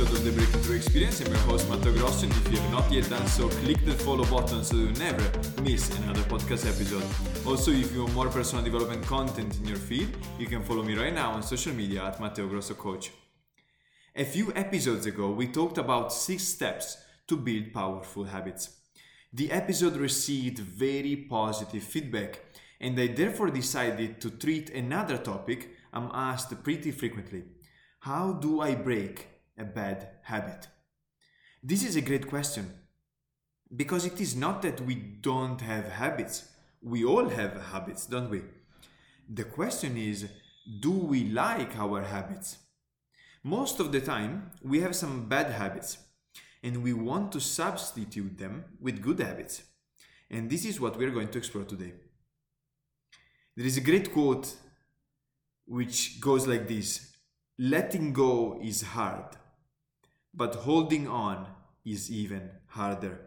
[0.00, 1.20] episode of the Breakthrough Experience.
[1.20, 3.92] I'm your host Matteo Grosso, and if you have not yet done so, click the
[3.92, 5.30] follow button so you never
[5.62, 7.04] miss another podcast episode.
[7.46, 10.94] Also, if you want more personal development content in your feed, you can follow me
[10.94, 13.10] right now on social media at Matteo Grosso Coach.
[14.16, 18.76] A few episodes ago, we talked about six steps to build powerful habits.
[19.34, 22.40] The episode received very positive feedback,
[22.80, 27.42] and I therefore decided to treat another topic I'm asked pretty frequently
[28.00, 30.68] How do I break a bad habit?
[31.62, 32.72] This is a great question
[33.76, 36.48] because it is not that we don't have habits,
[36.82, 38.42] we all have habits, don't we?
[39.28, 40.28] The question is
[40.80, 42.58] do we like our habits?
[43.42, 45.98] Most of the time, we have some bad habits
[46.62, 49.62] and we want to substitute them with good habits.
[50.30, 51.92] And this is what we're going to explore today.
[53.56, 54.54] There is a great quote
[55.66, 57.10] which goes like this
[57.58, 59.36] Letting go is hard,
[60.34, 61.46] but holding on
[61.84, 63.20] is even harder.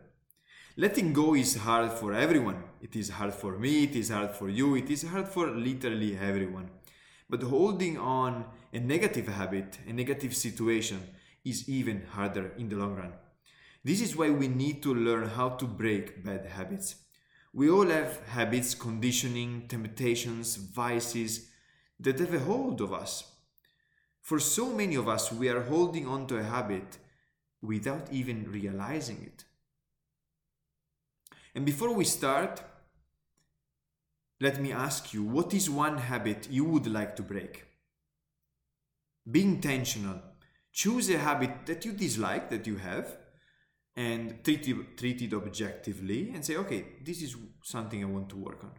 [0.76, 2.64] Letting go is hard for everyone.
[2.82, 6.18] It is hard for me, it is hard for you, it is hard for literally
[6.18, 6.70] everyone.
[7.30, 11.00] But holding on a negative habit, a negative situation,
[11.46, 13.14] is even harder in the long run.
[13.84, 16.96] This is why we need to learn how to break bad habits.
[17.54, 21.50] We all have habits, conditioning, temptations, vices
[22.00, 23.33] that have a hold of us.
[24.24, 26.98] For so many of us, we are holding on to a habit
[27.62, 29.44] without even realizing it.
[31.54, 32.64] And before we start,
[34.40, 37.66] let me ask you what is one habit you would like to break?
[39.30, 40.22] Be intentional.
[40.72, 43.18] Choose a habit that you dislike, that you have,
[43.96, 48.38] and treat it, treat it objectively and say, okay, this is something I want to
[48.38, 48.72] work on.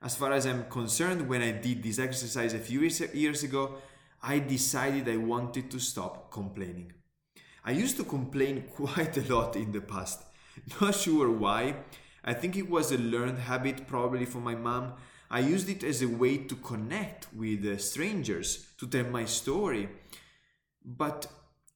[0.00, 3.78] As far as I'm concerned, when I did this exercise a few years ago,
[4.22, 6.92] I decided I wanted to stop complaining.
[7.64, 10.22] I used to complain quite a lot in the past.
[10.80, 11.76] Not sure why.
[12.24, 14.94] I think it was a learned habit, probably from my mom.
[15.30, 19.88] I used it as a way to connect with uh, strangers, to tell my story.
[20.84, 21.26] But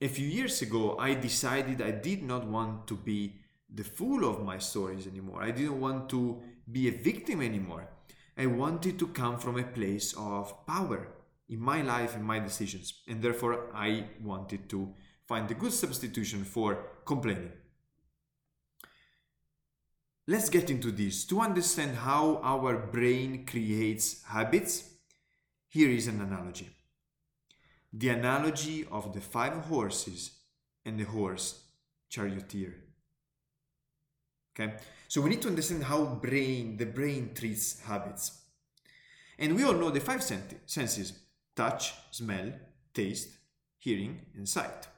[0.00, 3.36] a few years ago, I decided I did not want to be
[3.72, 5.42] the fool of my stories anymore.
[5.42, 7.88] I didn't want to be a victim anymore.
[8.36, 11.08] I wanted to come from a place of power
[11.52, 13.02] in my life and my decisions.
[13.06, 14.94] And therefore, I wanted to
[15.28, 17.52] find a good substitution for complaining.
[20.26, 21.26] Let's get into this.
[21.26, 24.88] To understand how our brain creates habits,
[25.68, 26.68] here is an analogy
[27.94, 30.30] the analogy of the five horses
[30.82, 31.64] and the horse
[32.08, 32.74] charioteer.
[34.54, 34.72] Okay,
[35.08, 38.40] so we need to understand how brain the brain treats habits,
[39.38, 41.12] and we all know the five senses:
[41.54, 42.52] touch, smell,
[42.94, 43.30] taste,
[43.78, 44.88] hearing, and sight.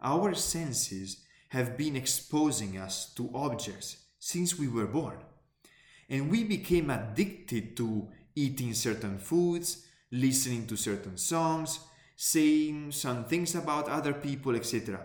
[0.00, 5.18] Our senses have been exposing us to objects since we were born,
[6.08, 11.80] and we became addicted to eating certain foods listening to certain songs,
[12.16, 15.00] saying some things about other people, etc.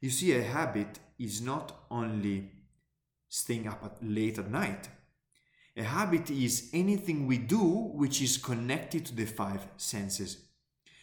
[0.00, 2.50] You see, a habit is not only
[3.28, 4.88] staying up late at night.
[5.76, 10.38] A habit is anything we do which is connected to the five senses.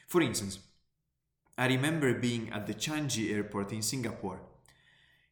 [0.07, 0.59] For instance,
[1.57, 4.41] I remember being at the Changi airport in Singapore,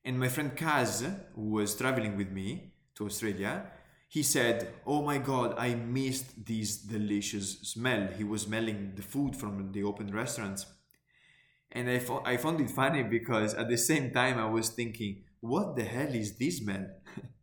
[0.03, 1.03] and my friend Kaz,
[1.35, 3.71] who was traveling with me to Australia,
[4.07, 8.07] he said, Oh my god, I missed this delicious smell.
[8.17, 10.65] He was smelling the food from the open restaurants.
[11.71, 15.23] And I, fo- I found it funny because at the same time I was thinking,
[15.41, 16.87] What the hell is this smell?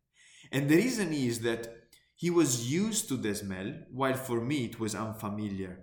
[0.53, 1.82] and the reason is that
[2.23, 5.81] he was used to the smell, while for me it was unfamiliar.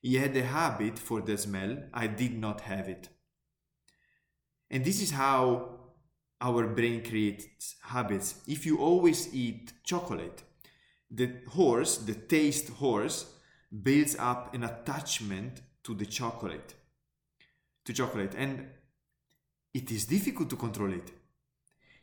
[0.00, 3.08] He had a habit for the smell, I did not have it.
[4.70, 5.80] And this is how
[6.40, 8.36] our brain creates habits.
[8.46, 10.44] If you always eat chocolate,
[11.10, 13.26] the horse, the taste horse,
[13.82, 16.72] builds up an attachment to the chocolate,
[17.84, 18.68] to chocolate, and
[19.74, 21.10] it is difficult to control it.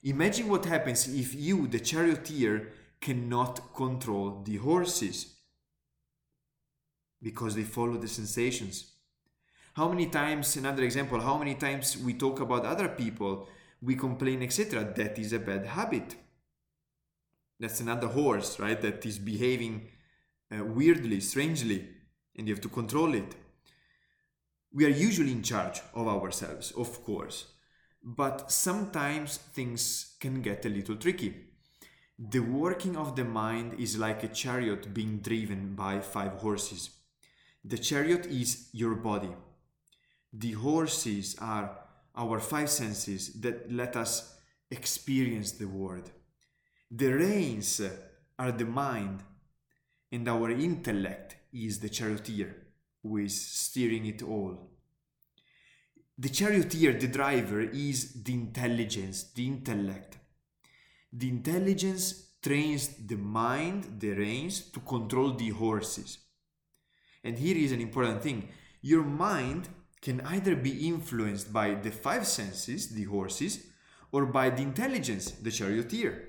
[0.03, 5.35] Imagine what happens if you, the charioteer, cannot control the horses
[7.21, 8.93] because they follow the sensations.
[9.73, 13.47] How many times, another example, how many times we talk about other people
[13.81, 14.83] we complain, etc.
[14.95, 16.15] That is a bad habit.
[17.59, 18.79] That's another horse, right?
[18.81, 19.89] That is behaving
[20.51, 21.87] uh, weirdly, strangely,
[22.35, 23.35] and you have to control it.
[24.73, 27.45] We are usually in charge of ourselves, of course,
[28.03, 31.46] but sometimes things can get a little tricky.
[32.19, 36.89] The working of the mind is like a chariot being driven by five horses.
[37.63, 39.35] The chariot is your body.
[40.33, 41.77] The horses are
[42.15, 44.35] our five senses that let us
[44.71, 46.09] experience the world.
[46.89, 47.81] The reins
[48.39, 49.21] are the mind,
[50.11, 52.55] and our intellect is the charioteer
[53.03, 54.71] who is steering it all.
[56.17, 60.16] The charioteer, the driver, is the intelligence, the intellect.
[61.17, 66.19] The intelligence trains the mind, the reins, to control the horses.
[67.23, 68.49] And here is an important thing
[68.83, 69.67] your mind
[69.99, 73.65] can either be influenced by the five senses, the horses,
[74.11, 76.27] or by the intelligence, the charioteer.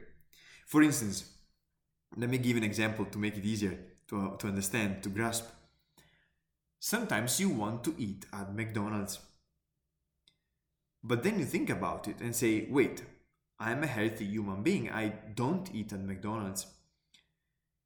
[0.67, 1.35] For instance,
[2.17, 5.44] let me give an example to make it easier to, to understand, to grasp.
[6.81, 9.19] Sometimes you want to eat at McDonald's.
[11.05, 13.02] But then you think about it and say, wait,
[13.61, 14.91] I'm a healthy human being.
[14.91, 16.67] I don't eat at McDonald's.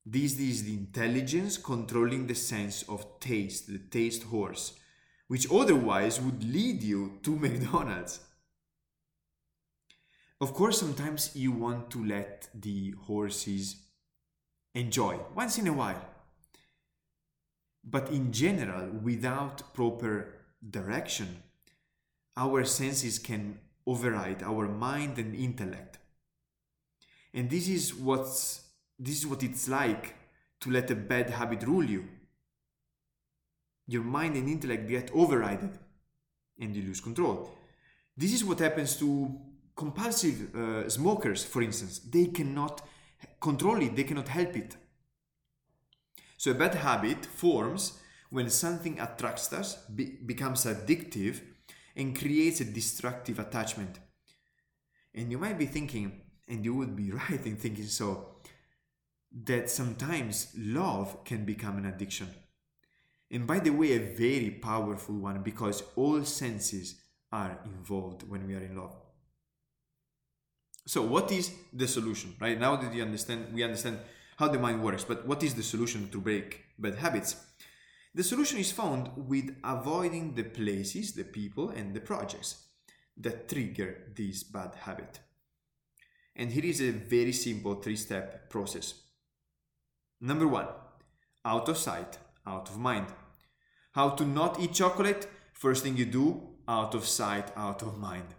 [0.04, 4.74] This is the intelligence controlling the sense of taste, the taste horse,
[5.28, 8.20] which otherwise would lead you to McDonald's.
[10.40, 13.76] Of course, sometimes you want to let the horses
[14.74, 16.04] enjoy once in a while.
[17.84, 20.34] But in general, without proper
[20.68, 21.42] direction,
[22.36, 25.98] our senses can override our mind and intellect.
[27.34, 28.62] And this is what's
[28.98, 30.14] this is what it's like
[30.60, 32.04] to let a bad habit rule you.
[33.86, 35.78] Your mind and intellect get overridden
[36.60, 37.50] and you lose control.
[38.16, 39.34] This is what happens to
[39.74, 41.98] compulsive uh, smokers, for instance.
[41.98, 42.82] They cannot
[43.40, 44.76] control it, they cannot help it.
[46.36, 47.98] So a bad habit forms
[48.30, 51.40] when something attracts us, be- becomes addictive,
[51.96, 53.98] and creates a destructive attachment.
[55.14, 58.28] And you might be thinking, and you would be right in thinking so,
[59.44, 62.28] that sometimes love can become an addiction.
[63.30, 67.00] And by the way, a very powerful one because all senses
[67.32, 68.94] are involved when we are in love.
[70.86, 72.34] So, what is the solution?
[72.40, 73.98] Right now that you understand, we understand
[74.36, 77.36] how the mind works, but what is the solution to break bad habits?
[78.14, 82.66] The solution is found with avoiding the places, the people, and the projects
[83.16, 85.20] that trigger this bad habit.
[86.36, 88.94] And here is a very simple three step process.
[90.20, 90.68] Number one,
[91.44, 93.06] out of sight, out of mind.
[93.92, 95.28] How to not eat chocolate?
[95.54, 98.34] First thing you do, out of sight, out of mind.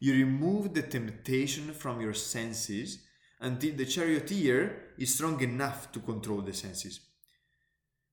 [0.00, 2.98] You remove the temptation from your senses
[3.40, 7.00] until the charioteer is strong enough to control the senses.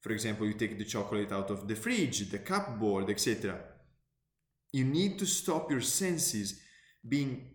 [0.01, 3.59] For example, you take the chocolate out of the fridge, the cupboard, etc.
[4.73, 6.59] You need to stop your senses
[7.07, 7.45] being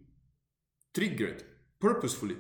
[0.94, 1.42] triggered
[1.80, 2.36] purposefully.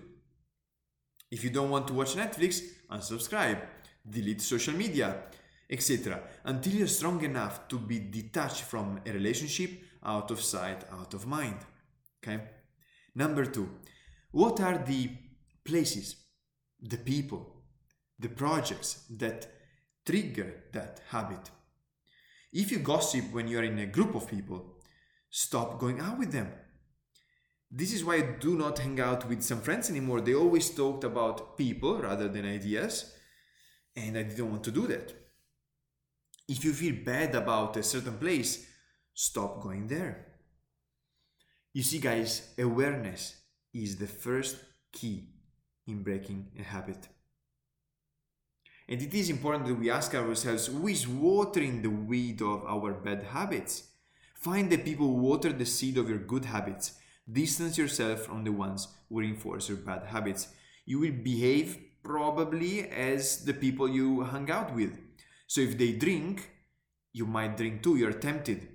[1.30, 3.60] If you don't want to watch Netflix, unsubscribe,
[4.08, 5.24] delete social media,
[5.68, 6.20] etc.
[6.44, 9.70] until you're strong enough to be detached from a relationship
[10.04, 11.58] out of sight, out of mind.
[12.22, 12.42] Okay?
[13.14, 13.68] Number two,
[14.30, 15.10] what are the
[15.64, 16.16] places,
[16.80, 17.64] the people,
[18.18, 19.48] the projects that
[20.06, 21.50] trigger that habit?
[22.52, 24.78] If you gossip when you're in a group of people,
[25.28, 26.50] stop going out with them.
[27.70, 30.20] This is why I do not hang out with some friends anymore.
[30.20, 33.12] They always talked about people rather than ideas,
[33.94, 35.12] and I didn't want to do that.
[36.48, 38.64] If you feel bad about a certain place,
[39.12, 40.26] stop going there.
[41.72, 43.36] You see, guys, awareness
[43.74, 44.56] is the first
[44.92, 45.28] key
[45.86, 47.08] in breaking a habit.
[48.88, 52.92] And it is important that we ask ourselves who is watering the weed of our
[52.92, 53.88] bad habits?
[54.34, 56.92] Find the people who water the seed of your good habits.
[57.30, 60.48] Distance yourself from the ones who reinforce your bad habits.
[60.84, 64.96] You will behave probably as the people you hang out with.
[65.48, 66.48] So if they drink,
[67.12, 68.68] you might drink too, you're tempted.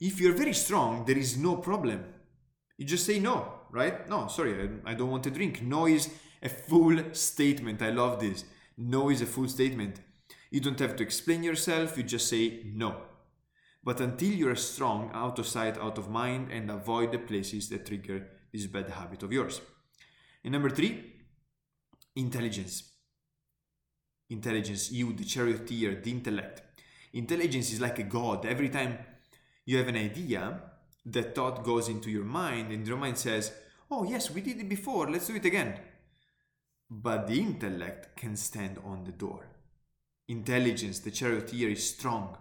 [0.00, 2.04] If you're very strong, there is no problem.
[2.76, 4.08] You just say no, right?
[4.08, 5.62] No, sorry, I, don't want to drink.
[5.62, 6.10] No is
[6.42, 7.80] a full statement.
[7.82, 8.44] I love this.
[8.76, 10.00] No is a full statement.
[10.50, 12.96] You don't have to explain yourself, you just say no.
[13.82, 17.86] But until you're strong, out of sight, out of mind, and avoid the places that
[17.86, 19.60] trigger this bad habit of yours.
[20.42, 21.12] And number three,
[22.16, 22.92] intelligence.
[24.30, 26.62] Intelligence, you, the charioteer, the intellect.
[27.12, 28.46] Intelligence is like a god.
[28.46, 28.98] Every time
[29.66, 30.60] you have an idea,
[31.06, 33.52] that thought goes into your mind and your mind says,
[33.90, 35.78] Oh, yes, we did it before, let's do it again.
[36.90, 39.46] But the intellect can stand on the door.
[40.28, 42.36] Intelligence, the charioteer, is strong.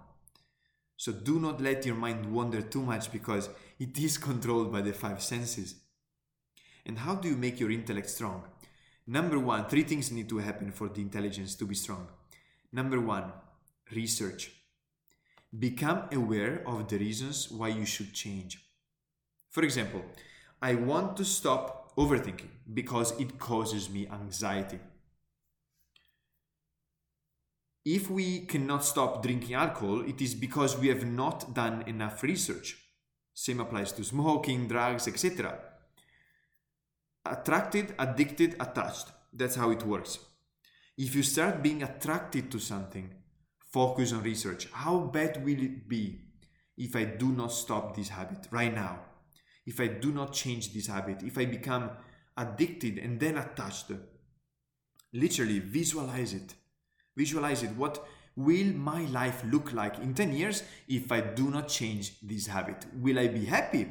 [0.97, 4.93] So do not let your mind wander too much because It is controlled by the
[4.93, 5.75] five senses.
[6.85, 8.43] And how do you make your intellect strong?
[9.05, 12.07] Number one, three things need to happen for the intelligence to be strong.
[12.71, 13.31] Number one,
[13.93, 14.51] research.
[15.57, 18.59] Become aware of the reasons why you should change.
[19.51, 20.03] For example,
[20.61, 24.79] I want to stop overthinking because it causes me anxiety.
[27.85, 32.77] If we cannot stop drinking alcohol, it is because we have not done enough research.
[33.33, 35.59] Same applies to smoking, drugs, etc.
[37.25, 39.07] Attracted, addicted, attached.
[39.33, 40.19] That's how it works.
[40.97, 43.13] If you start being attracted to something,
[43.71, 44.69] focus on research.
[44.71, 46.21] How bad will it be
[46.77, 48.99] if I do not stop this habit right now?
[49.65, 51.91] If I do not change this habit, if I become
[52.35, 53.91] addicted and then attached?
[55.13, 56.55] Literally visualize it
[57.15, 57.71] Visualize it.
[57.75, 58.05] What
[58.35, 62.85] will my life look like in 10 years if I do not change this habit?
[62.95, 63.87] Will I be happy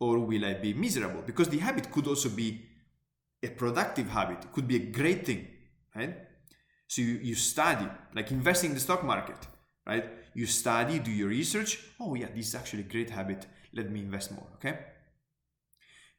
[0.00, 1.22] or will I be miserable?
[1.22, 2.62] Because the habit could also be
[3.42, 5.46] a productive habit, it could be a great thing,
[5.94, 6.16] right?
[6.86, 9.36] So you, you study, like investing in the stock market,
[9.86, 10.06] right?
[10.32, 11.78] You study, do your research.
[12.00, 13.46] Oh, yeah, this is actually a great habit.
[13.74, 14.78] Let me invest more, okay?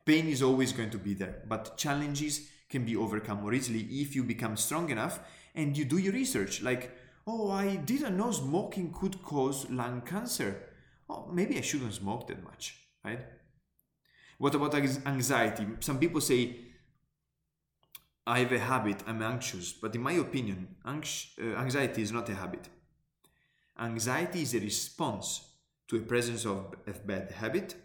[0.05, 4.15] Pain is always going to be there, but challenges can be overcome more easily if
[4.15, 5.19] you become strong enough
[5.55, 6.91] and you do your research like
[7.27, 10.61] oh i didn't know smoking could cause lung cancer.
[11.09, 13.19] Oh maybe i shouldn't smoke that much right?
[14.37, 15.65] What about anxiety?
[15.79, 16.57] Some people say
[18.27, 22.35] i have a habit i'm anxious but in my opinion uh, anxiety is not a
[22.35, 22.67] habit.
[23.79, 25.27] Anxiety is a response
[25.87, 27.75] to a presence of a bad habit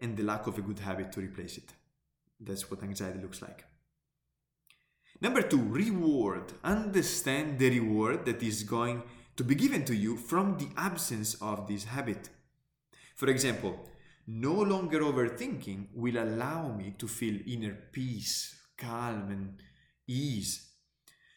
[0.00, 1.72] and the lack of a good habit to replace it
[2.40, 3.64] that's what anxiety looks like
[5.22, 6.52] Number two, reward.
[6.64, 9.02] Understand the reward that is going
[9.36, 12.30] to be given to you from the absence of this habit.
[13.16, 13.78] For example,
[14.26, 19.62] no longer overthinking will allow me to feel inner peace, calm, and
[20.06, 20.68] ease.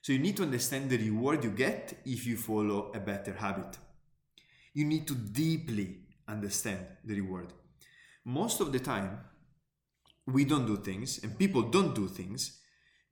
[0.01, 3.77] So you need to understand the reward you get if you follow a better habit.
[4.73, 7.51] You need to deeply understand the reward.
[8.25, 9.19] Most of the time,
[10.25, 12.59] we don't do things, and people don't do things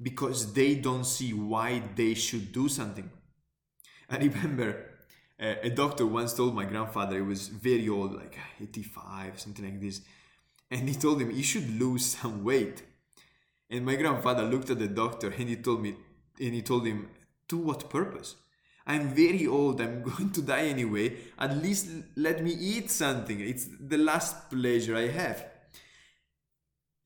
[0.01, 3.10] because they don't see why they should do something.
[4.10, 4.91] I remember
[5.39, 9.82] uh, a doctor once told my grandfather, he was very old, like 85, something like
[9.82, 10.01] this,
[10.70, 12.84] and he told him, You should lose some weight.
[13.70, 15.96] And my grandfather looked at the doctor and he told me,
[16.39, 17.10] and he told him,
[17.50, 18.36] To what purpose?
[18.85, 21.17] I'm very old, I'm going to die anyway.
[21.38, 23.39] At least let me eat something.
[23.39, 25.45] It's the last pleasure I have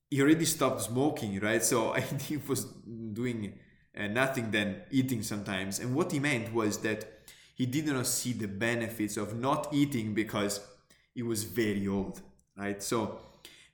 [0.09, 1.63] he already stopped smoking, right?
[1.63, 3.53] So I he was doing
[3.97, 5.79] uh, nothing than eating sometimes.
[5.79, 7.05] And what he meant was that
[7.53, 10.59] he did not see the benefits of not eating because
[11.13, 12.21] he was very old,
[12.57, 12.81] right?
[12.83, 13.19] So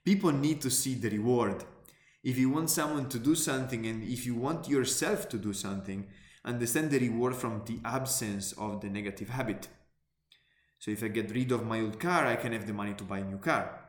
[0.03, 1.63] people need to see the reward.
[2.23, 6.07] If you want someone to do something and if you want yourself to do something,
[6.43, 9.67] understand the reward from the absence of the negative habit.
[10.79, 13.03] So if I get rid of my old car, I can have the money to
[13.03, 13.81] buy a new car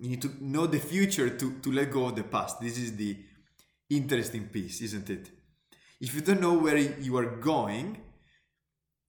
[0.00, 2.60] you need to know the future to, to let go of the past.
[2.60, 3.16] This is the
[3.90, 5.30] interesting piece, isn't it?
[6.00, 8.00] If you don't know where you are going,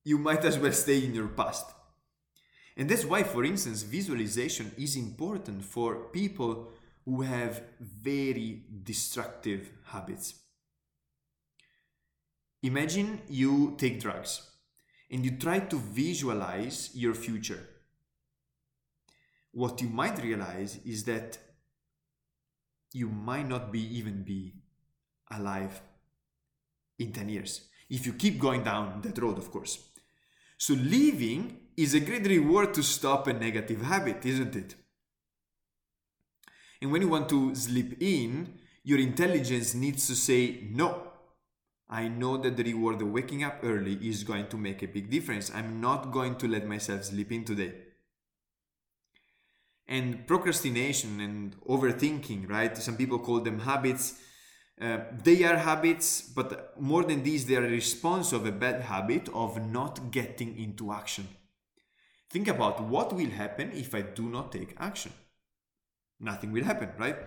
[0.03, 1.65] you might as well stay in your past.
[2.75, 6.69] And that's why, for instance, visualization is important for people
[7.05, 10.35] who have very destructive habits.
[12.61, 14.51] Imagine you take drugs
[15.09, 17.67] and you try to visualize your future.
[19.51, 21.37] What you might realize is that
[22.91, 24.55] you might not be even be
[25.31, 25.81] alive
[26.97, 27.61] in 10 years.
[27.89, 29.79] If you keep going down that road of course.
[30.57, 34.75] So living is a great reward to stop a negative habit isn't it?
[36.81, 41.08] And when you want to sleep in your intelligence needs to say no
[41.89, 45.09] I know that the reward of waking up early is going to make a big
[45.09, 45.51] difference.
[45.51, 47.73] I'm not going to let myself sleep in today.
[49.87, 52.77] And procrastination and overthinking right?
[52.77, 54.19] Some people call them habits.
[54.79, 58.81] Uh, they are habits but more than these they are a response of a bad
[58.81, 61.27] habit of not getting into action.
[62.29, 65.11] Think about what will happen if i do not take action.
[66.19, 67.17] Nothing will happen right?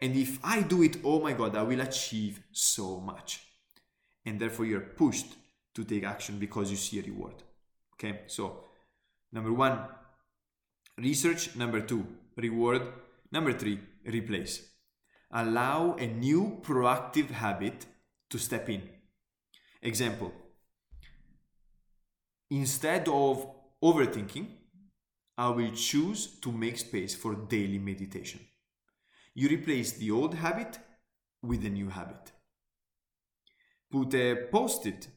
[0.00, 3.49] And if i do it oh my god i will achieve so much
[4.26, 5.34] and therefore you're pushed
[5.74, 7.42] to take action because you see a reward
[7.94, 8.64] okay so
[9.32, 9.78] number one
[11.00, 12.82] Research number two, reward.
[13.32, 14.68] Number three, replace.
[15.32, 17.86] Allow a new proactive habit
[18.28, 18.82] to step in.
[19.80, 20.32] Example
[22.50, 23.46] Instead of
[23.82, 24.46] overthinking,
[25.38, 28.40] I will choose to make space for daily meditation.
[29.34, 30.78] You replace the old habit
[31.42, 32.32] with a new habit.
[33.90, 35.08] Put a post it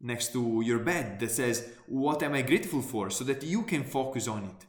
[0.00, 3.10] next to your bed that says, What am I grateful for?
[3.10, 4.66] so that you can focus on it.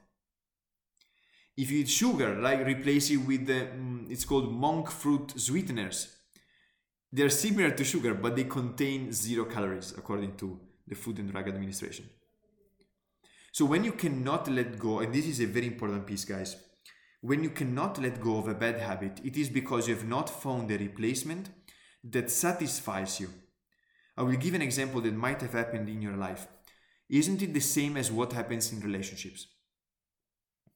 [1.58, 6.18] If you eat sugar, like replace it with the, mm, it's called monk fruit sweeteners.
[7.12, 11.48] They're similar to sugar, but they contain zero calories, according to the Food and Drug
[11.48, 12.10] Administration.
[13.54, 16.58] So when you cannot let go, and this is a very important piece, guys,
[17.22, 20.30] when you cannot let go of a bad habit, it is because you have not
[20.30, 21.50] found a replacement
[22.04, 23.30] that satisfies you.
[24.18, 26.48] I will give an example that might have happened in your life.
[27.10, 29.48] Isn't it the same as what happens in relationships?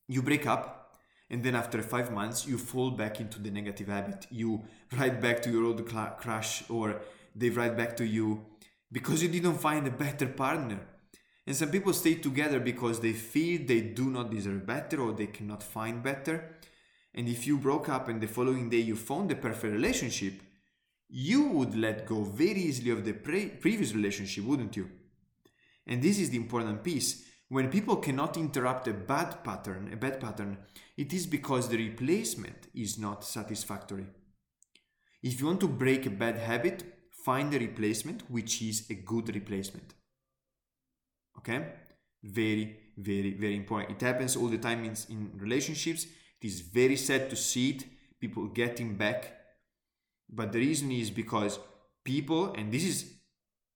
[0.08, 0.96] You break up,
[1.30, 4.28] and then after five months, you fall back into the negative habit.
[4.30, 4.64] You
[4.98, 7.02] write back to your old cl- crush, or
[7.36, 8.46] they write back to you
[8.92, 10.80] because you didn't find a better partner.
[11.46, 15.28] And some people stay together because they feel they do not deserve better or they
[15.28, 16.56] cannot find better.
[17.14, 20.42] And if you broke up and the following day you found the perfect relationship,
[21.10, 24.90] you would let go very easily of the pre- previous relationship, wouldn't you?
[25.88, 27.26] And this is the important piece.
[27.50, 30.60] When people cannot interrupt a bad pattern, a bad pattern,
[30.96, 34.06] it is because the replacement is not satisfactory.
[35.24, 36.84] If you want to break a bad habit,
[37.26, 39.96] find a replacement which is a good replacement.
[41.40, 41.66] Okay?
[42.24, 44.00] Very, very, very important.
[44.00, 46.06] It happens all the time in, in relationships.
[46.42, 47.86] It is very sad to see it,
[48.20, 49.39] people getting back.
[50.30, 51.60] But the reason is because
[52.04, 53.14] people, and this is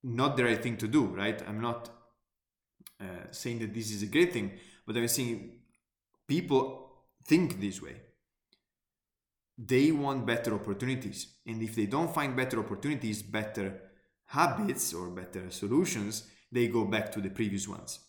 [0.03, 1.41] not the right thing to do, right?
[1.47, 1.89] I'm not
[3.01, 4.51] uh, saying that this is a great thing,
[4.85, 5.51] but I'm saying
[6.27, 6.91] people
[7.25, 8.01] think this way.
[9.57, 11.27] They want better opportunities.
[11.45, 13.81] And if they don't find better opportunities, better
[14.25, 17.99] habits, or better solutions, they go back to the previous ones.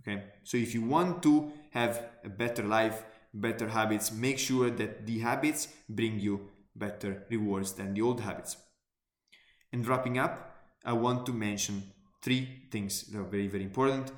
[0.00, 5.06] Okay, so if you want to have a better life, better habits, make sure that
[5.06, 8.56] the habits bring you better rewards than the old habits.
[9.72, 11.82] And wrapping up, I want to mention
[12.22, 14.12] three things that are very, very important.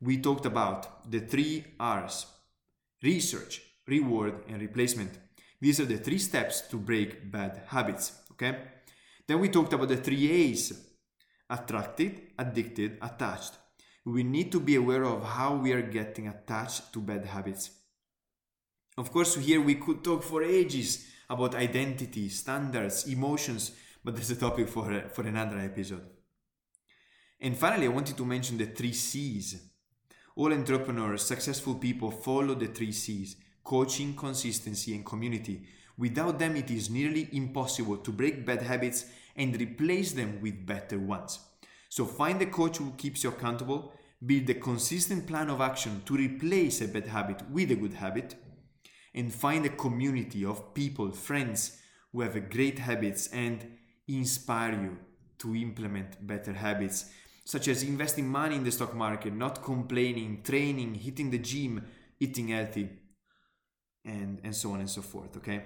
[0.00, 2.26] We talked about the three R's
[3.02, 5.12] research, reward, and replacement.
[5.60, 8.12] These are the three steps to break bad habits.
[8.32, 8.56] Okay.
[9.26, 10.78] Then we talked about the three A's
[11.48, 13.52] attracted, addicted, attached.
[14.04, 17.70] We need to be aware of how we are getting attached to bad habits.
[18.98, 23.72] Of course, here we could talk for ages about identity, standards, emotions,
[24.04, 26.04] but that's a topic for, for another episode.
[27.40, 29.70] And finally, I wanted to mention the three C's.
[30.36, 35.66] All entrepreneurs, successful people follow the three C's coaching, consistency, and community.
[35.96, 39.06] Without them, it is nearly impossible to break bad habits
[39.36, 41.38] and replace them with better ones.
[41.88, 43.92] So find a coach who keeps you accountable,
[44.24, 48.34] build a consistent plan of action to replace a bad habit with a good habit,
[49.14, 51.80] and find a community of people, friends
[52.12, 53.66] who have great habits and
[54.08, 54.98] inspire you
[55.38, 57.10] to implement better habits,
[57.44, 61.84] such as investing money in the stock market, not complaining, training, hitting the gym,
[62.18, 62.88] eating healthy,
[64.04, 65.36] and, and so on and so forth.
[65.36, 65.64] Okay.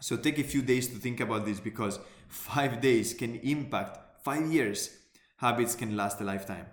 [0.00, 4.50] So take a few days to think about this because five days can impact five
[4.52, 4.90] years.
[5.36, 6.66] Habits can last a lifetime.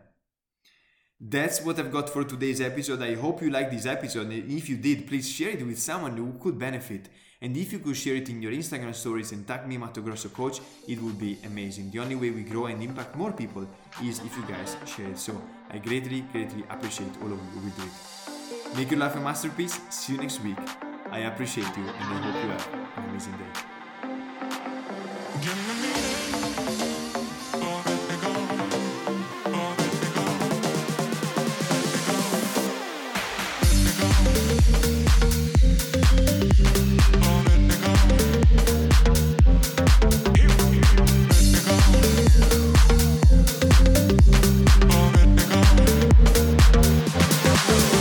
[1.24, 3.04] That's what I've got for today's episode.
[3.04, 4.32] I hope you liked this episode.
[4.32, 7.10] And if you did, please share it with someone who could benefit.
[7.40, 10.30] And if you could share it in your Instagram stories and tag me Matteo Grosso
[10.30, 11.92] Coach, it would be amazing.
[11.92, 13.68] The only way we grow and impact more people
[14.04, 15.20] is if you guys share it.
[15.20, 17.92] So I greatly, greatly appreciate all of you who do it.
[18.76, 19.80] Make your life a masterpiece.
[19.92, 20.58] See you next week.
[21.12, 23.38] I appreciate you and I hope you have an amazing
[26.88, 26.91] day.